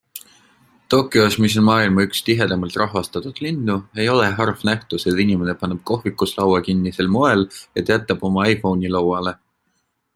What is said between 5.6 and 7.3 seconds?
paneb kohvikus laua kinni sel